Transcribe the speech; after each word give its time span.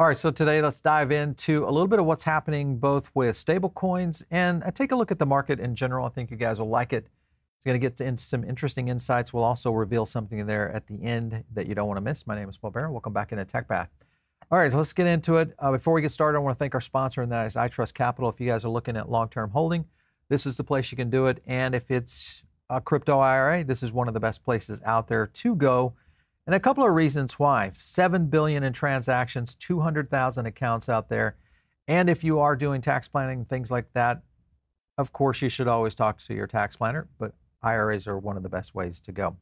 All 0.00 0.06
right, 0.06 0.16
so 0.16 0.30
today 0.30 0.62
let's 0.62 0.80
dive 0.80 1.12
into 1.12 1.64
a 1.64 1.70
little 1.70 1.86
bit 1.86 1.98
of 1.98 2.06
what's 2.06 2.24
happening 2.24 2.78
both 2.78 3.10
with 3.12 3.36
stablecoins 3.36 4.22
and 4.30 4.64
uh, 4.64 4.70
take 4.70 4.92
a 4.92 4.96
look 4.96 5.10
at 5.10 5.18
the 5.18 5.26
market 5.26 5.60
in 5.60 5.74
general. 5.74 6.06
I 6.06 6.08
think 6.08 6.30
you 6.30 6.38
guys 6.38 6.58
will 6.58 6.70
like 6.70 6.94
it. 6.94 7.06
It's 7.58 7.66
going 7.66 7.78
to 7.78 7.78
get 7.78 8.00
into 8.00 8.24
some 8.24 8.42
interesting 8.42 8.88
insights. 8.88 9.34
We'll 9.34 9.44
also 9.44 9.70
reveal 9.72 10.06
something 10.06 10.46
there 10.46 10.72
at 10.72 10.86
the 10.86 11.04
end 11.04 11.44
that 11.52 11.66
you 11.66 11.74
don't 11.74 11.86
want 11.86 11.98
to 11.98 12.00
miss. 12.00 12.26
My 12.26 12.34
name 12.34 12.48
is 12.48 12.56
Paul 12.56 12.70
Barron. 12.70 12.92
Welcome 12.92 13.12
back 13.12 13.30
into 13.30 13.44
Tech 13.44 13.68
Path. 13.68 13.90
All 14.50 14.56
right, 14.56 14.72
so 14.72 14.78
let's 14.78 14.94
get 14.94 15.06
into 15.06 15.36
it. 15.36 15.52
Uh, 15.58 15.72
before 15.72 15.92
we 15.92 16.00
get 16.00 16.12
started, 16.12 16.38
I 16.38 16.40
want 16.40 16.56
to 16.56 16.58
thank 16.58 16.74
our 16.74 16.80
sponsor, 16.80 17.20
and 17.20 17.30
that 17.30 17.44
is 17.44 17.54
iTrust 17.54 17.92
Capital. 17.92 18.30
If 18.30 18.40
you 18.40 18.46
guys 18.46 18.64
are 18.64 18.70
looking 18.70 18.96
at 18.96 19.10
long-term 19.10 19.50
holding, 19.50 19.84
this 20.30 20.46
is 20.46 20.56
the 20.56 20.64
place 20.64 20.90
you 20.90 20.96
can 20.96 21.10
do 21.10 21.26
it. 21.26 21.42
And 21.46 21.74
if 21.74 21.90
it's 21.90 22.42
a 22.70 22.80
crypto 22.80 23.18
IRA, 23.18 23.64
this 23.64 23.82
is 23.82 23.92
one 23.92 24.08
of 24.08 24.14
the 24.14 24.20
best 24.20 24.44
places 24.44 24.80
out 24.86 25.08
there 25.08 25.26
to 25.26 25.54
go. 25.54 25.92
And 26.50 26.56
a 26.56 26.58
couple 26.58 26.84
of 26.84 26.92
reasons 26.92 27.38
why. 27.38 27.70
7 27.72 28.26
billion 28.26 28.64
in 28.64 28.72
transactions, 28.72 29.54
200,000 29.54 30.46
accounts 30.46 30.88
out 30.88 31.08
there. 31.08 31.36
And 31.86 32.10
if 32.10 32.24
you 32.24 32.40
are 32.40 32.56
doing 32.56 32.80
tax 32.80 33.06
planning, 33.06 33.44
things 33.44 33.70
like 33.70 33.92
that, 33.92 34.22
of 34.98 35.12
course, 35.12 35.42
you 35.42 35.48
should 35.48 35.68
always 35.68 35.94
talk 35.94 36.18
to 36.22 36.34
your 36.34 36.48
tax 36.48 36.74
planner, 36.74 37.06
but 37.20 37.34
IRAs 37.62 38.08
are 38.08 38.18
one 38.18 38.36
of 38.36 38.42
the 38.42 38.48
best 38.48 38.74
ways 38.74 38.98
to 38.98 39.12
go. 39.12 39.36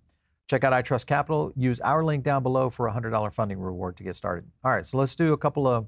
Check 0.51 0.65
out 0.65 0.75
iTrust 0.75 1.07
Capital. 1.07 1.51
Use 1.57 1.81
our 1.81 2.05
link 2.05 2.25
down 2.25 2.43
below 2.43 2.69
for 2.69 2.87
a 2.89 2.93
$100 2.93 3.33
funding 3.33 3.59
reward 3.59 3.97
to 3.97 4.03
get 4.03 4.15
started. 4.15 4.45
All 4.63 4.73
right, 4.73 4.85
so 4.85 4.99
let's 4.99 5.17
do 5.17 5.33
a 5.33 5.39
couple 5.39 5.67
of 5.67 5.87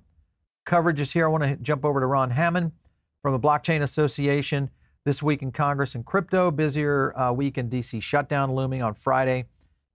coverages 0.64 1.12
here. 1.12 1.26
I 1.26 1.28
want 1.28 1.44
to 1.44 1.56
jump 1.56 1.84
over 1.84 2.00
to 2.00 2.06
Ron 2.06 2.30
Hammond 2.30 2.72
from 3.20 3.32
the 3.32 3.40
Blockchain 3.40 3.82
Association. 3.82 4.70
This 5.04 5.22
week 5.22 5.42
in 5.42 5.52
Congress 5.52 5.94
and 5.94 6.06
crypto, 6.06 6.50
busier 6.50 7.14
uh, 7.14 7.30
week 7.30 7.58
in 7.58 7.68
DC 7.68 8.00
shutdown 8.00 8.54
looming 8.54 8.80
on 8.80 8.94
Friday. 8.94 9.44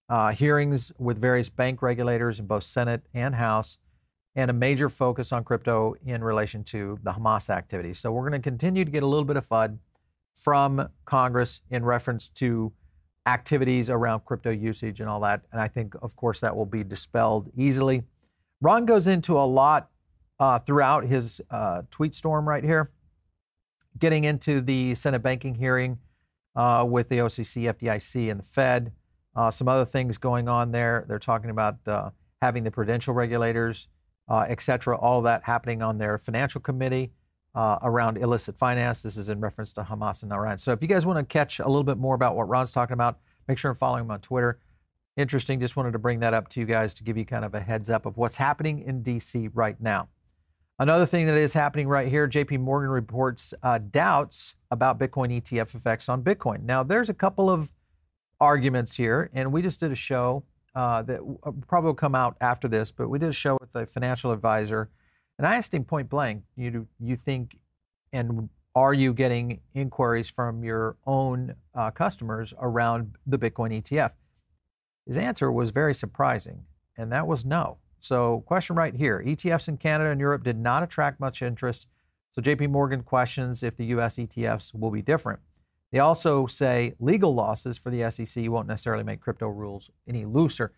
Uh, 0.08 0.30
hearings 0.30 0.92
with 0.98 1.18
various 1.18 1.48
bank 1.48 1.82
regulators 1.82 2.38
in 2.38 2.46
both 2.46 2.64
Senate 2.64 3.02
and 3.12 3.34
House, 3.34 3.78
and 4.34 4.50
a 4.50 4.54
major 4.54 4.88
focus 4.88 5.32
on 5.32 5.42
crypto 5.42 5.94
in 6.04 6.22
relation 6.22 6.62
to 6.62 6.98
the 7.02 7.12
Hamas 7.12 7.50
activity. 7.50 7.94
So 7.94 8.12
we're 8.12 8.28
going 8.28 8.40
to 8.40 8.50
continue 8.50 8.84
to 8.84 8.90
get 8.90 9.02
a 9.02 9.06
little 9.06 9.24
bit 9.24 9.36
of 9.36 9.48
FUD 9.48 9.78
from 10.34 10.90
Congress 11.06 11.62
in 11.70 11.84
reference 11.84 12.28
to 12.28 12.72
activities 13.26 13.90
around 13.90 14.24
crypto 14.24 14.50
usage 14.50 15.00
and 15.00 15.08
all 15.08 15.20
that. 15.20 15.42
And 15.50 15.60
I 15.60 15.68
think, 15.68 15.94
of 16.02 16.14
course, 16.14 16.40
that 16.40 16.54
will 16.54 16.66
be 16.66 16.84
dispelled 16.84 17.50
easily. 17.56 18.04
Ron 18.60 18.84
goes 18.84 19.08
into 19.08 19.38
a 19.38 19.46
lot 19.46 19.90
uh, 20.38 20.58
throughout 20.58 21.06
his 21.06 21.40
uh, 21.50 21.82
tweet 21.90 22.14
storm 22.14 22.48
right 22.48 22.62
here 22.62 22.90
getting 23.98 24.24
into 24.24 24.60
the 24.60 24.94
Senate 24.94 25.22
banking 25.22 25.56
hearing 25.56 25.98
uh, 26.54 26.84
with 26.88 27.08
the 27.08 27.18
OCC, 27.18 27.72
FDIC, 27.72 28.30
and 28.30 28.40
the 28.40 28.44
Fed. 28.44 28.92
Uh, 29.36 29.50
some 29.50 29.68
other 29.68 29.84
things 29.84 30.16
going 30.16 30.48
on 30.48 30.72
there. 30.72 31.04
They're 31.06 31.18
talking 31.18 31.50
about 31.50 31.76
uh, 31.86 32.10
having 32.40 32.64
the 32.64 32.70
prudential 32.70 33.12
regulators, 33.12 33.88
uh, 34.28 34.46
et 34.48 34.60
cetera, 34.62 34.96
all 34.96 35.18
of 35.18 35.24
that 35.24 35.44
happening 35.44 35.82
on 35.82 35.98
their 35.98 36.16
financial 36.16 36.60
committee 36.60 37.12
uh, 37.54 37.78
around 37.82 38.16
illicit 38.16 38.58
finance. 38.58 39.02
This 39.02 39.16
is 39.16 39.28
in 39.28 39.40
reference 39.40 39.72
to 39.74 39.82
Hamas 39.82 40.22
and 40.22 40.32
Iran. 40.32 40.58
So 40.58 40.72
if 40.72 40.80
you 40.80 40.88
guys 40.88 41.04
want 41.04 41.18
to 41.18 41.24
catch 41.24 41.58
a 41.58 41.66
little 41.66 41.84
bit 41.84 41.98
more 41.98 42.14
about 42.14 42.34
what 42.34 42.48
Ron's 42.48 42.72
talking 42.72 42.94
about, 42.94 43.18
make 43.46 43.58
sure 43.58 43.70
and 43.70 43.78
follow 43.78 43.98
him 43.98 44.10
on 44.10 44.20
Twitter. 44.20 44.58
Interesting. 45.16 45.60
Just 45.60 45.76
wanted 45.76 45.92
to 45.92 45.98
bring 45.98 46.20
that 46.20 46.34
up 46.34 46.48
to 46.48 46.60
you 46.60 46.66
guys 46.66 46.92
to 46.94 47.04
give 47.04 47.16
you 47.16 47.24
kind 47.24 47.44
of 47.44 47.54
a 47.54 47.60
heads 47.60 47.88
up 47.88 48.04
of 48.04 48.16
what's 48.16 48.36
happening 48.36 48.80
in 48.80 49.02
D.C. 49.02 49.48
right 49.48 49.80
now. 49.80 50.08
Another 50.78 51.06
thing 51.06 51.24
that 51.24 51.36
is 51.36 51.54
happening 51.54 51.88
right 51.88 52.08
here, 52.08 52.28
JP 52.28 52.60
Morgan 52.60 52.90
reports 52.90 53.54
uh, 53.62 53.78
doubts 53.78 54.56
about 54.70 54.98
Bitcoin 54.98 55.40
ETF 55.40 55.74
effects 55.74 56.06
on 56.10 56.22
Bitcoin. 56.22 56.64
Now, 56.64 56.82
there's 56.82 57.08
a 57.08 57.14
couple 57.14 57.48
of 57.48 57.72
arguments 58.40 58.96
here, 58.96 59.30
and 59.32 59.52
we 59.52 59.62
just 59.62 59.80
did 59.80 59.92
a 59.92 59.96
show 59.96 60.44
uh, 60.74 61.02
that 61.02 61.20
uh, 61.42 61.50
probably 61.66 61.88
will 61.88 61.94
come 61.94 62.14
out 62.14 62.36
after 62.40 62.68
this, 62.68 62.92
but 62.92 63.08
we 63.08 63.18
did 63.18 63.30
a 63.30 63.34
show 63.34 63.56
with 63.60 63.74
a 63.74 63.86
financial 63.86 64.32
advisor, 64.32 64.90
and 65.38 65.46
I 65.46 65.56
asked 65.56 65.72
him 65.72 65.84
point 65.84 66.08
blank, 66.08 66.42
you, 66.56 66.86
you 66.98 67.16
think, 67.16 67.58
and 68.12 68.48
are 68.74 68.92
you 68.92 69.14
getting 69.14 69.60
inquiries 69.74 70.28
from 70.28 70.62
your 70.62 70.96
own 71.06 71.54
uh, 71.74 71.90
customers 71.90 72.52
around 72.60 73.14
the 73.26 73.38
Bitcoin 73.38 73.82
ETF? 73.82 74.12
His 75.06 75.16
answer 75.16 75.50
was 75.50 75.70
very 75.70 75.94
surprising, 75.94 76.64
and 76.96 77.10
that 77.12 77.26
was 77.26 77.44
no. 77.44 77.78
So, 78.00 78.44
question 78.46 78.76
right 78.76 78.94
here 78.94 79.22
ETFs 79.26 79.68
in 79.68 79.78
Canada 79.78 80.10
and 80.10 80.20
Europe 80.20 80.44
did 80.44 80.58
not 80.58 80.82
attract 80.82 81.20
much 81.20 81.40
interest. 81.40 81.86
So, 82.32 82.42
JP 82.42 82.70
Morgan 82.70 83.02
questions 83.02 83.62
if 83.62 83.76
the 83.76 83.86
US 83.86 84.16
ETFs 84.16 84.78
will 84.78 84.90
be 84.90 85.02
different. 85.02 85.40
They 85.92 85.98
also 85.98 86.46
say 86.46 86.94
legal 86.98 87.34
losses 87.34 87.78
for 87.78 87.90
the 87.90 88.10
SEC 88.10 88.48
won't 88.48 88.66
necessarily 88.66 89.04
make 89.04 89.20
crypto 89.20 89.48
rules 89.48 89.90
any 90.08 90.24
looser. 90.24 90.72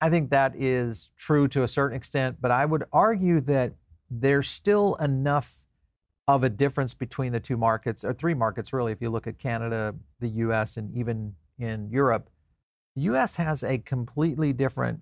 I 0.00 0.10
think 0.10 0.30
that 0.30 0.54
is 0.56 1.10
true 1.16 1.48
to 1.48 1.62
a 1.62 1.68
certain 1.68 1.96
extent, 1.96 2.36
but 2.40 2.50
I 2.50 2.64
would 2.64 2.84
argue 2.92 3.40
that 3.42 3.72
there's 4.10 4.48
still 4.48 4.94
enough 4.96 5.66
of 6.28 6.44
a 6.44 6.50
difference 6.50 6.94
between 6.94 7.32
the 7.32 7.40
two 7.40 7.56
markets, 7.56 8.04
or 8.04 8.12
three 8.12 8.34
markets 8.34 8.72
really, 8.72 8.92
if 8.92 9.00
you 9.00 9.10
look 9.10 9.26
at 9.26 9.38
Canada, 9.38 9.94
the 10.20 10.28
US, 10.28 10.76
and 10.76 10.94
even 10.94 11.34
in 11.58 11.90
Europe. 11.90 12.28
The 12.94 13.02
US 13.02 13.36
has 13.36 13.64
a 13.64 13.78
completely 13.78 14.52
different, 14.52 15.00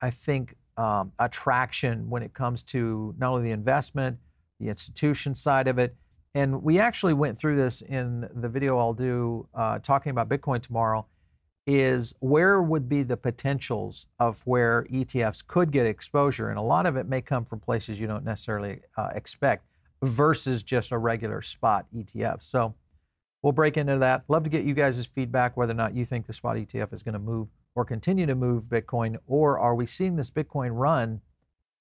I 0.00 0.10
think, 0.10 0.56
um, 0.76 1.12
attraction 1.18 2.08
when 2.08 2.22
it 2.22 2.32
comes 2.32 2.62
to 2.64 3.14
not 3.18 3.32
only 3.32 3.44
the 3.44 3.50
investment, 3.50 4.18
the 4.58 4.68
institution 4.68 5.34
side 5.34 5.66
of 5.68 5.78
it. 5.78 5.96
And 6.34 6.62
we 6.62 6.78
actually 6.78 7.14
went 7.14 7.38
through 7.38 7.56
this 7.56 7.82
in 7.82 8.28
the 8.34 8.48
video 8.48 8.78
I'll 8.78 8.94
do 8.94 9.48
uh, 9.54 9.78
talking 9.80 10.10
about 10.10 10.28
Bitcoin 10.28 10.62
tomorrow. 10.62 11.06
Is 11.64 12.12
where 12.18 12.60
would 12.60 12.88
be 12.88 13.04
the 13.04 13.16
potentials 13.16 14.06
of 14.18 14.40
where 14.44 14.84
ETFs 14.90 15.46
could 15.46 15.70
get 15.70 15.86
exposure? 15.86 16.48
And 16.48 16.58
a 16.58 16.62
lot 16.62 16.86
of 16.86 16.96
it 16.96 17.06
may 17.06 17.20
come 17.20 17.44
from 17.44 17.60
places 17.60 18.00
you 18.00 18.08
don't 18.08 18.24
necessarily 18.24 18.80
uh, 18.96 19.10
expect 19.14 19.66
versus 20.02 20.64
just 20.64 20.90
a 20.90 20.98
regular 20.98 21.40
spot 21.40 21.86
ETF. 21.94 22.42
So 22.42 22.74
we'll 23.42 23.52
break 23.52 23.76
into 23.76 23.96
that. 23.98 24.24
Love 24.26 24.42
to 24.42 24.50
get 24.50 24.64
you 24.64 24.74
guys' 24.74 25.06
feedback 25.06 25.56
whether 25.56 25.72
or 25.72 25.76
not 25.76 25.94
you 25.94 26.04
think 26.04 26.26
the 26.26 26.32
spot 26.32 26.56
ETF 26.56 26.92
is 26.92 27.04
going 27.04 27.12
to 27.12 27.20
move 27.20 27.46
or 27.76 27.84
continue 27.84 28.26
to 28.26 28.34
move 28.34 28.64
Bitcoin? 28.64 29.16
Or 29.26 29.58
are 29.58 29.74
we 29.74 29.86
seeing 29.86 30.16
this 30.16 30.30
Bitcoin 30.30 30.70
run 30.72 31.20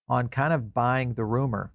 on 0.08 0.28
kind 0.28 0.54
of 0.54 0.74
buying 0.74 1.14
the 1.14 1.26
rumor 1.26 1.72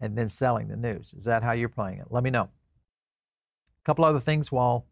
and 0.00 0.16
then 0.16 0.28
selling 0.28 0.68
the 0.68 0.76
news? 0.76 1.14
Is 1.16 1.24
that 1.24 1.42
how 1.42 1.52
you're 1.52 1.68
playing 1.68 1.98
it? 1.98 2.06
Let 2.10 2.22
me 2.22 2.30
know. 2.30 2.42
A 2.42 3.84
couple 3.84 4.04
other 4.04 4.20
things 4.20 4.50
while 4.50 4.86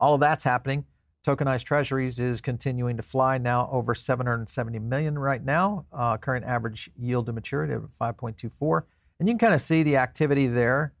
all 0.00 0.14
of 0.14 0.20
that's 0.20 0.44
happening. 0.44 0.84
Tokenized 1.26 1.64
treasuries 1.64 2.20
is 2.20 2.40
continuing 2.40 2.96
to 2.96 3.02
fly 3.02 3.36
now 3.36 3.68
over 3.72 3.94
770 3.94 4.78
million 4.78 5.18
right 5.18 5.44
now. 5.44 5.86
Uh, 5.92 6.16
current 6.16 6.44
average 6.44 6.90
yield 6.96 7.26
to 7.26 7.32
maturity 7.32 7.72
of 7.72 7.90
5.24. 8.00 8.82
And 9.18 9.28
you 9.28 9.32
can 9.32 9.38
kind 9.38 9.54
of 9.54 9.60
see 9.60 9.82
the 9.82 9.96
activity 9.96 10.46
there. 10.46 10.92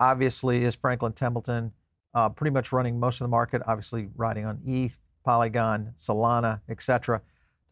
Obviously, 0.00 0.64
is 0.64 0.74
Franklin 0.74 1.12
Templeton 1.12 1.72
uh, 2.14 2.28
pretty 2.30 2.52
much 2.52 2.72
running 2.72 2.98
most 2.98 3.20
of 3.20 3.24
the 3.24 3.28
market, 3.28 3.62
obviously 3.66 4.08
riding 4.16 4.46
on 4.46 4.60
ETH. 4.64 4.98
Polygon, 5.24 5.94
Solana, 5.96 6.60
etc. 6.68 7.22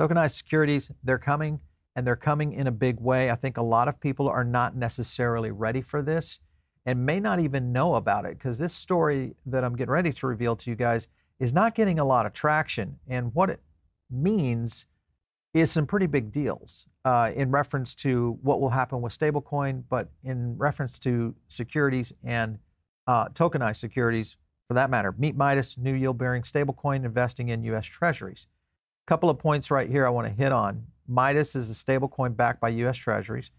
Tokenized 0.00 0.34
securities, 0.36 0.90
they're 1.04 1.18
coming 1.18 1.60
and 1.94 2.06
they're 2.06 2.16
coming 2.16 2.52
in 2.52 2.66
a 2.66 2.72
big 2.72 3.00
way. 3.00 3.30
I 3.30 3.34
think 3.34 3.56
a 3.56 3.62
lot 3.62 3.88
of 3.88 4.00
people 4.00 4.28
are 4.28 4.44
not 4.44 4.76
necessarily 4.76 5.50
ready 5.50 5.82
for 5.82 6.02
this 6.02 6.40
and 6.84 7.06
may 7.06 7.20
not 7.20 7.38
even 7.38 7.72
know 7.72 7.94
about 7.94 8.24
it 8.24 8.38
because 8.38 8.58
this 8.58 8.74
story 8.74 9.34
that 9.46 9.64
I'm 9.64 9.76
getting 9.76 9.92
ready 9.92 10.12
to 10.12 10.26
reveal 10.26 10.56
to 10.56 10.70
you 10.70 10.76
guys 10.76 11.08
is 11.38 11.52
not 11.52 11.74
getting 11.74 11.98
a 11.98 12.04
lot 12.04 12.26
of 12.26 12.32
traction. 12.32 12.98
And 13.08 13.34
what 13.34 13.50
it 13.50 13.60
means 14.10 14.86
is 15.54 15.70
some 15.70 15.86
pretty 15.86 16.06
big 16.06 16.32
deals 16.32 16.86
uh, 17.04 17.30
in 17.34 17.50
reference 17.50 17.94
to 17.96 18.38
what 18.42 18.60
will 18.60 18.70
happen 18.70 19.02
with 19.02 19.16
stablecoin, 19.16 19.84
but 19.88 20.08
in 20.24 20.56
reference 20.56 20.98
to 21.00 21.34
securities 21.48 22.12
and 22.24 22.58
uh, 23.06 23.28
tokenized 23.28 23.76
securities 23.76 24.36
for 24.68 24.74
that 24.74 24.90
matter. 24.90 25.14
Meet 25.18 25.36
Midas, 25.36 25.76
new 25.76 25.92
yield 25.92 26.18
bearing 26.18 26.42
stablecoin 26.42 27.04
investing 27.04 27.48
in 27.48 27.62
U.S. 27.64 27.86
Treasuries. 27.86 28.46
A 29.06 29.08
couple 29.08 29.28
of 29.28 29.38
points 29.38 29.70
right 29.70 29.90
here 29.90 30.06
I 30.06 30.10
want 30.10 30.26
to 30.28 30.32
hit 30.32 30.52
on. 30.52 30.86
Midas 31.08 31.54
is 31.54 31.70
a 31.70 31.74
stablecoin 31.74 32.36
backed 32.36 32.60
by 32.60 32.68
U.S. 32.70 32.96
Treasuries, 32.96 33.50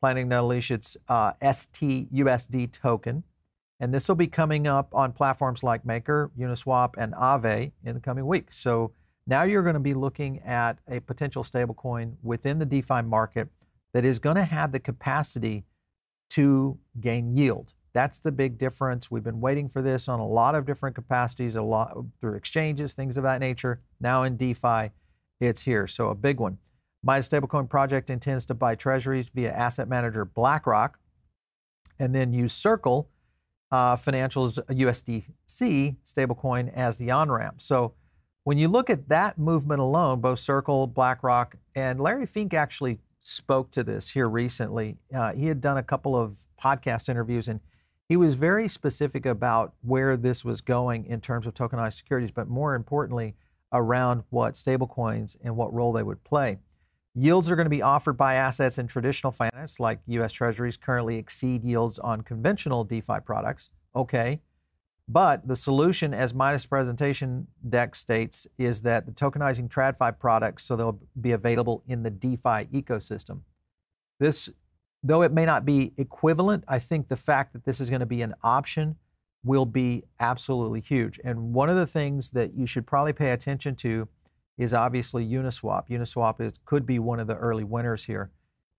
planning 0.00 0.30
to 0.30 0.38
unleash 0.40 0.70
its 0.70 0.96
uh, 1.08 1.32
STUSD 1.42 2.72
token. 2.72 3.24
And 3.80 3.92
this 3.92 4.08
will 4.08 4.14
be 4.14 4.26
coming 4.26 4.66
up 4.66 4.94
on 4.94 5.12
platforms 5.12 5.62
like 5.62 5.84
Maker, 5.84 6.30
Uniswap, 6.38 6.94
and 6.96 7.12
Aave 7.14 7.72
in 7.84 7.94
the 7.94 8.00
coming 8.00 8.26
weeks. 8.26 8.56
So 8.56 8.92
now 9.26 9.42
you're 9.42 9.62
going 9.62 9.74
to 9.74 9.80
be 9.80 9.94
looking 9.94 10.40
at 10.40 10.78
a 10.88 11.00
potential 11.00 11.42
stablecoin 11.42 12.14
within 12.22 12.58
the 12.58 12.66
DeFi 12.66 13.02
market 13.02 13.48
that 13.92 14.04
is 14.04 14.18
going 14.18 14.36
to 14.36 14.44
have 14.44 14.72
the 14.72 14.80
capacity 14.80 15.64
to 16.30 16.78
gain 17.00 17.36
yield. 17.36 17.74
That's 17.92 18.18
the 18.18 18.32
big 18.32 18.58
difference. 18.58 19.10
We've 19.10 19.22
been 19.22 19.40
waiting 19.40 19.68
for 19.68 19.80
this 19.80 20.08
on 20.08 20.18
a 20.18 20.26
lot 20.26 20.56
of 20.56 20.66
different 20.66 20.96
capacities, 20.96 21.54
a 21.54 21.62
lot 21.62 21.96
through 22.20 22.34
exchanges, 22.34 22.92
things 22.92 23.16
of 23.16 23.22
that 23.22 23.38
nature. 23.40 23.80
Now 24.00 24.24
in 24.24 24.36
DeFi, 24.36 24.90
it's 25.40 25.62
here. 25.62 25.86
So 25.86 26.08
a 26.08 26.14
big 26.14 26.40
one. 26.40 26.58
Midas 27.04 27.28
stablecoin 27.28 27.68
project 27.68 28.08
intends 28.08 28.46
to 28.46 28.54
buy 28.54 28.74
treasuries 28.74 29.28
via 29.28 29.52
asset 29.52 29.88
manager 29.88 30.24
BlackRock, 30.24 30.98
and 31.98 32.14
then 32.14 32.32
use 32.32 32.52
Circle 32.52 33.10
uh, 33.70 33.96
Financial's 33.96 34.58
USDC 34.70 35.96
stablecoin 36.04 36.72
as 36.74 36.96
the 36.96 37.10
on 37.10 37.30
ramp. 37.30 37.60
So 37.60 37.94
when 38.44 38.56
you 38.56 38.68
look 38.68 38.88
at 38.88 39.08
that 39.08 39.38
movement 39.38 39.80
alone, 39.80 40.20
both 40.20 40.38
Circle, 40.38 40.86
BlackRock, 40.86 41.56
and 41.74 42.00
Larry 42.00 42.26
Fink 42.26 42.54
actually 42.54 43.00
spoke 43.20 43.70
to 43.72 43.82
this 43.82 44.10
here 44.10 44.28
recently. 44.28 44.96
Uh, 45.14 45.32
he 45.32 45.46
had 45.46 45.60
done 45.60 45.76
a 45.76 45.82
couple 45.82 46.16
of 46.16 46.46
podcast 46.62 47.08
interviews 47.08 47.48
and 47.48 47.60
he 48.06 48.16
was 48.16 48.34
very 48.34 48.68
specific 48.68 49.24
about 49.24 49.72
where 49.80 50.16
this 50.16 50.44
was 50.44 50.60
going 50.60 51.06
in 51.06 51.20
terms 51.20 51.46
of 51.46 51.54
tokenized 51.54 51.94
securities, 51.94 52.30
but 52.30 52.48
more 52.48 52.74
importantly, 52.74 53.34
around 53.72 54.24
what 54.28 54.54
stablecoins 54.54 55.36
and 55.42 55.56
what 55.56 55.72
role 55.72 55.92
they 55.92 56.02
would 56.02 56.22
play. 56.22 56.58
Yields 57.14 57.48
are 57.48 57.56
going 57.56 57.66
to 57.66 57.70
be 57.70 57.82
offered 57.82 58.16
by 58.16 58.34
assets 58.34 58.76
in 58.76 58.88
traditional 58.88 59.30
finance, 59.32 59.78
like 59.78 60.00
US 60.06 60.32
Treasuries 60.32 60.76
currently 60.76 61.16
exceed 61.16 61.62
yields 61.62 61.98
on 61.98 62.22
conventional 62.22 62.82
DeFi 62.82 63.20
products. 63.24 63.70
Okay. 63.94 64.40
But 65.06 65.46
the 65.46 65.54
solution, 65.54 66.14
as 66.14 66.34
Midas 66.34 66.66
presentation 66.66 67.46
deck 67.68 67.94
states, 67.94 68.46
is 68.58 68.82
that 68.82 69.06
the 69.06 69.12
tokenizing 69.12 69.68
TradFi 69.68 70.18
products, 70.18 70.64
so 70.64 70.76
they'll 70.76 70.98
be 71.20 71.32
available 71.32 71.84
in 71.86 72.02
the 72.02 72.10
DeFi 72.10 72.66
ecosystem. 72.72 73.40
This, 74.18 74.48
though 75.02 75.22
it 75.22 75.30
may 75.30 75.44
not 75.44 75.64
be 75.64 75.92
equivalent, 75.98 76.64
I 76.66 76.78
think 76.78 77.08
the 77.08 77.16
fact 77.16 77.52
that 77.52 77.64
this 77.64 77.80
is 77.80 77.90
going 77.90 78.00
to 78.00 78.06
be 78.06 78.22
an 78.22 78.34
option 78.42 78.96
will 79.44 79.66
be 79.66 80.04
absolutely 80.18 80.80
huge. 80.80 81.20
And 81.22 81.52
one 81.52 81.68
of 81.68 81.76
the 81.76 81.86
things 81.86 82.30
that 82.30 82.54
you 82.54 82.66
should 82.66 82.86
probably 82.86 83.12
pay 83.12 83.30
attention 83.30 83.76
to 83.76 84.08
is 84.56 84.72
obviously 84.72 85.26
Uniswap. 85.26 85.88
Uniswap 85.88 86.40
is, 86.40 86.54
could 86.64 86.86
be 86.86 86.98
one 86.98 87.20
of 87.20 87.26
the 87.26 87.36
early 87.36 87.64
winners 87.64 88.04
here. 88.04 88.30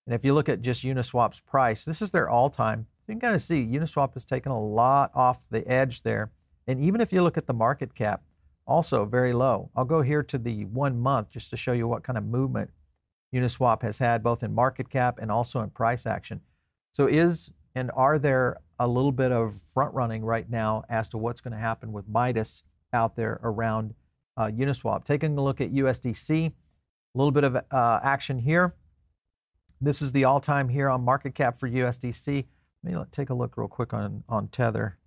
And 0.05 0.13
if 0.13 0.23
you 0.23 0.33
look 0.33 0.49
at 0.49 0.61
just 0.61 0.83
Uniswap's 0.83 1.39
price, 1.39 1.83
this 1.85 2.01
is 2.01 2.11
their 2.11 2.29
all-time 2.29 2.87
you 3.07 3.13
can 3.13 3.19
kind 3.19 3.35
of 3.35 3.41
see 3.41 3.65
Uniswap 3.65 4.13
has 4.15 4.25
taken 4.25 4.51
a 4.51 4.59
lot 4.59 5.11
off 5.13 5.47
the 5.49 5.67
edge 5.67 6.01
there. 6.01 6.31
And 6.67 6.79
even 6.79 7.01
if 7.01 7.13
you 7.13 7.21
look 7.21 7.37
at 7.37 7.45
the 7.45 7.53
market 7.53 7.93
cap, 7.93 8.23
also 8.65 9.05
very 9.05 9.31
low. 9.31 9.69
I'll 9.75 9.85
go 9.85 10.01
here 10.01 10.23
to 10.23 10.39
the 10.39 10.65
one 10.65 10.99
month 10.99 11.29
just 11.29 11.51
to 11.51 11.57
show 11.57 11.73
you 11.73 11.87
what 11.87 12.03
kind 12.03 12.17
of 12.17 12.25
movement 12.25 12.71
Uniswap 13.33 13.83
has 13.83 13.99
had 13.99 14.23
both 14.23 14.41
in 14.41 14.55
market 14.55 14.89
cap 14.89 15.19
and 15.21 15.31
also 15.31 15.61
in 15.61 15.69
price 15.69 16.07
action. 16.07 16.41
So 16.93 17.05
is 17.05 17.51
and 17.75 17.91
are 17.95 18.17
there 18.17 18.57
a 18.79 18.87
little 18.87 19.11
bit 19.11 19.31
of 19.31 19.61
front 19.61 19.93
running 19.93 20.23
right 20.23 20.49
now 20.49 20.83
as 20.89 21.07
to 21.09 21.17
what's 21.17 21.41
going 21.41 21.51
to 21.51 21.59
happen 21.59 21.91
with 21.91 22.07
Midas 22.07 22.63
out 22.91 23.15
there 23.15 23.39
around 23.43 23.93
uh, 24.37 24.45
Uniswap? 24.45 25.05
Taking 25.05 25.37
a 25.37 25.43
look 25.43 25.61
at 25.61 25.73
USDC, 25.73 26.47
a 26.47 26.51
little 27.17 27.31
bit 27.31 27.43
of 27.43 27.55
uh, 27.55 27.99
action 28.03 28.39
here. 28.39 28.75
This 29.81 30.01
is 30.01 30.11
the 30.11 30.23
all-time 30.23 30.69
here 30.69 30.89
on 30.89 31.03
market 31.03 31.35
cap 31.35 31.57
for 31.57 31.69
USDC. 31.69 32.45
Let 32.83 32.93
me 32.93 33.03
take 33.11 33.29
a 33.29 33.33
look 33.33 33.57
real 33.57 33.67
quick 33.67 33.93
on, 33.93 34.23
on 34.29 34.47
Tether 34.47 34.97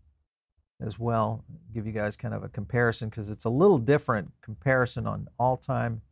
as 0.81 0.99
well, 0.99 1.45
give 1.75 1.87
you 1.87 1.93
guys 1.93 2.17
kind 2.17 2.35
of 2.35 2.45
a 2.45 2.49
comparison 2.49 3.09
because 3.09 3.31
it's 3.31 3.45
a 3.45 3.51
little 3.51 3.79
different 3.79 4.31
comparison 4.43 5.07
on 5.07 5.29
all 5.39 5.57
time 5.57 6.03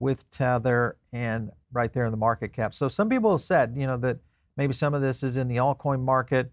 with 0.00 0.30
Tether 0.30 0.96
and 1.12 1.50
right 1.72 1.92
there 1.92 2.04
in 2.04 2.10
the 2.10 2.16
market 2.16 2.52
cap. 2.52 2.72
So 2.72 2.88
some 2.88 3.08
people 3.08 3.32
have 3.32 3.42
said, 3.42 3.74
you 3.76 3.86
know, 3.86 3.96
that 3.98 4.18
maybe 4.56 4.72
some 4.72 4.94
of 4.94 5.02
this 5.02 5.22
is 5.22 5.36
in 5.36 5.48
the 5.48 5.56
altcoin 5.56 6.02
market, 6.02 6.50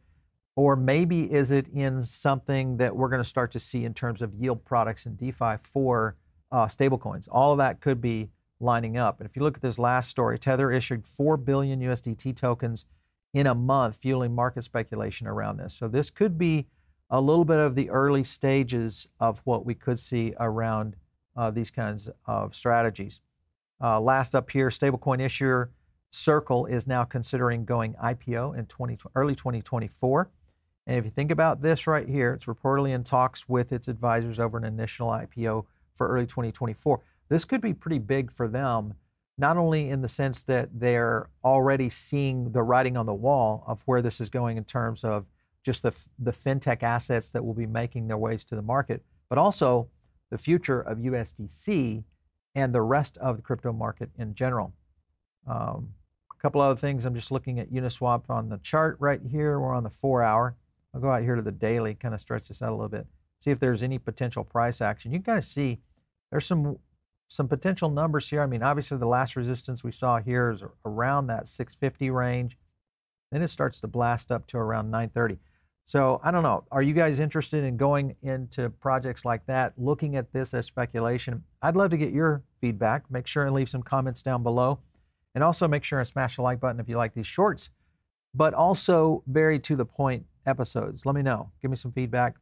or 0.55 0.75
maybe 0.75 1.31
is 1.31 1.51
it 1.51 1.67
in 1.69 2.03
something 2.03 2.77
that 2.77 2.95
we're 2.95 3.09
going 3.09 3.21
to 3.21 3.27
start 3.27 3.51
to 3.51 3.59
see 3.59 3.85
in 3.85 3.93
terms 3.93 4.21
of 4.21 4.33
yield 4.33 4.63
products 4.65 5.05
and 5.05 5.17
DeFi 5.17 5.55
for 5.61 6.15
uh, 6.51 6.65
stablecoins. 6.65 7.27
All 7.31 7.51
of 7.51 7.57
that 7.57 7.81
could 7.81 7.99
be 7.99 8.29
lining 8.59 8.97
up. 8.97 9.19
And 9.19 9.27
if 9.27 9.35
you 9.35 9.41
look 9.41 9.55
at 9.55 9.61
this 9.61 9.79
last 9.79 10.09
story, 10.09 10.37
Tether 10.37 10.71
issued 10.71 11.07
4 11.07 11.37
billion 11.37 11.79
USDT 11.81 12.35
tokens 12.35 12.85
in 13.33 13.47
a 13.47 13.55
month, 13.55 13.95
fueling 13.95 14.35
market 14.35 14.63
speculation 14.63 15.25
around 15.25 15.57
this. 15.57 15.73
So 15.73 15.87
this 15.87 16.11
could 16.11 16.37
be 16.37 16.67
a 17.09 17.19
little 17.19 17.45
bit 17.45 17.57
of 17.57 17.73
the 17.73 17.89
early 17.89 18.23
stages 18.23 19.07
of 19.19 19.41
what 19.43 19.65
we 19.65 19.73
could 19.73 19.97
see 19.97 20.33
around 20.39 20.95
uh, 21.35 21.49
these 21.49 21.71
kinds 21.71 22.09
of 22.27 22.53
strategies. 22.53 23.19
Uh, 23.81 23.99
last 23.99 24.35
up 24.35 24.51
here, 24.51 24.69
stablecoin 24.69 25.19
issuer 25.19 25.71
Circle 26.13 26.67
is 26.67 26.85
now 26.85 27.03
considering 27.03 27.65
going 27.65 27.95
IPO 27.95 28.55
in 28.55 28.67
20, 28.67 28.97
early 29.15 29.33
2024. 29.33 30.29
And 30.85 30.97
if 30.97 31.05
you 31.05 31.11
think 31.11 31.31
about 31.31 31.61
this 31.61 31.87
right 31.87 32.07
here, 32.07 32.33
it's 32.33 32.45
reportedly 32.45 32.93
in 32.93 33.03
talks 33.03 33.47
with 33.47 33.71
its 33.71 33.87
advisors 33.87 34.39
over 34.39 34.57
an 34.57 34.65
initial 34.65 35.07
IPO 35.07 35.65
for 35.93 36.07
early 36.09 36.25
2024. 36.25 37.01
This 37.29 37.45
could 37.45 37.61
be 37.61 37.73
pretty 37.73 37.99
big 37.99 38.31
for 38.31 38.47
them 38.47 38.95
not 39.37 39.57
only 39.57 39.89
in 39.89 40.01
the 40.01 40.07
sense 40.07 40.43
that 40.43 40.69
they're 40.73 41.29
already 41.43 41.89
seeing 41.89 42.51
the 42.51 42.61
writing 42.61 42.95
on 42.95 43.05
the 43.05 43.13
wall 43.13 43.63
of 43.65 43.81
where 43.85 44.01
this 44.01 44.21
is 44.21 44.29
going 44.29 44.57
in 44.57 44.63
terms 44.63 45.03
of 45.03 45.25
just 45.63 45.81
the, 45.81 46.07
the 46.19 46.31
fintech 46.31 46.83
assets 46.83 47.31
that 47.31 47.43
will 47.43 47.53
be 47.53 47.65
making 47.65 48.07
their 48.07 48.17
ways 48.17 48.43
to 48.45 48.55
the 48.55 48.61
market, 48.61 49.03
but 49.29 49.37
also 49.37 49.87
the 50.29 50.37
future 50.37 50.81
of 50.81 50.99
USDC 50.99 52.03
and 52.53 52.75
the 52.75 52.81
rest 52.81 53.17
of 53.17 53.37
the 53.37 53.41
crypto 53.41 53.73
market 53.73 54.11
in 54.17 54.35
general. 54.35 54.73
Um, 55.47 55.93
a 56.31 56.41
couple 56.41 56.61
other 56.61 56.79
things. 56.79 57.05
I'm 57.05 57.15
just 57.15 57.31
looking 57.31 57.59
at 57.59 57.71
Uniswap 57.71 58.29
on 58.29 58.49
the 58.49 58.57
chart 58.57 58.97
right 58.99 59.21
here. 59.31 59.59
We're 59.59 59.73
on 59.73 59.83
the 59.83 59.89
four 59.89 60.21
hour. 60.21 60.55
I'll 60.93 61.01
go 61.01 61.11
out 61.11 61.23
here 61.23 61.35
to 61.35 61.41
the 61.41 61.51
daily, 61.51 61.95
kind 61.95 62.13
of 62.13 62.21
stretch 62.21 62.47
this 62.47 62.61
out 62.61 62.69
a 62.69 62.75
little 62.75 62.89
bit, 62.89 63.07
see 63.41 63.51
if 63.51 63.59
there's 63.59 63.83
any 63.83 63.97
potential 63.97 64.43
price 64.43 64.81
action. 64.81 65.11
You 65.11 65.19
can 65.19 65.25
kind 65.25 65.37
of 65.39 65.45
see 65.45 65.79
there's 66.31 66.45
some 66.45 66.77
some 67.27 67.47
potential 67.47 67.89
numbers 67.89 68.29
here. 68.29 68.43
I 68.43 68.45
mean, 68.45 68.61
obviously 68.61 68.97
the 68.97 69.07
last 69.07 69.35
resistance 69.35 69.83
we 69.83 69.91
saw 69.91 70.19
here 70.19 70.51
is 70.51 70.63
around 70.85 71.27
that 71.27 71.47
650 71.47 72.11
range. 72.11 72.57
Then 73.31 73.41
it 73.41 73.47
starts 73.47 73.81
to 73.81 73.87
blast 73.87 74.31
up 74.31 74.45
to 74.47 74.57
around 74.57 74.91
930. 74.91 75.39
So 75.85 76.21
I 76.23 76.31
don't 76.31 76.43
know. 76.43 76.63
Are 76.71 76.81
you 76.81 76.93
guys 76.93 77.19
interested 77.19 77.63
in 77.63 77.75
going 77.75 78.15
into 78.21 78.69
projects 78.69 79.25
like 79.25 79.47
that, 79.47 79.73
looking 79.77 80.15
at 80.15 80.31
this 80.31 80.53
as 80.53 80.67
speculation? 80.67 81.43
I'd 81.61 81.75
love 81.75 81.89
to 81.89 81.97
get 81.97 82.13
your 82.13 82.43
feedback. 82.61 83.09
Make 83.09 83.25
sure 83.25 83.45
and 83.45 83.55
leave 83.55 83.69
some 83.69 83.83
comments 83.83 84.21
down 84.21 84.43
below. 84.43 84.79
And 85.33 85.43
also 85.43 85.67
make 85.67 85.83
sure 85.83 85.99
and 85.99 86.07
smash 86.07 86.35
the 86.35 86.43
like 86.43 86.59
button 86.59 86.79
if 86.79 86.87
you 86.87 86.95
like 86.95 87.15
these 87.15 87.27
shorts, 87.27 87.71
but 88.35 88.53
also 88.53 89.23
very 89.25 89.59
to 89.59 89.75
the 89.75 89.85
point 89.85 90.25
episodes. 90.45 91.05
Let 91.05 91.15
me 91.15 91.21
know. 91.21 91.51
Give 91.61 91.71
me 91.71 91.77
some 91.77 91.91
feedback 91.91 92.35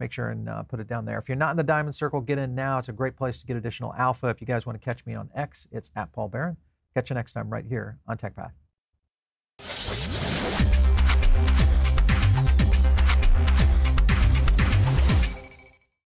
make 0.00 0.12
sure 0.12 0.28
and 0.28 0.48
uh, 0.48 0.62
put 0.62 0.80
it 0.80 0.86
down 0.86 1.04
there. 1.04 1.18
If 1.18 1.28
you're 1.28 1.36
not 1.36 1.50
in 1.50 1.56
the 1.56 1.62
Diamond 1.62 1.96
Circle, 1.96 2.20
get 2.22 2.38
in 2.38 2.54
now. 2.54 2.78
It's 2.78 2.88
a 2.88 2.92
great 2.92 3.16
place 3.16 3.40
to 3.40 3.46
get 3.46 3.56
additional 3.56 3.94
alpha. 3.94 4.28
If 4.28 4.40
you 4.40 4.46
guys 4.46 4.66
want 4.66 4.80
to 4.80 4.84
catch 4.84 5.04
me 5.06 5.14
on 5.14 5.30
X, 5.34 5.66
it's 5.72 5.90
at 5.96 6.12
Paul 6.12 6.28
Barron. 6.28 6.56
Catch 6.94 7.10
you 7.10 7.14
next 7.14 7.32
time 7.32 7.50
right 7.50 7.64
here 7.66 7.98
on 8.06 8.16
TechPath. 8.16 8.52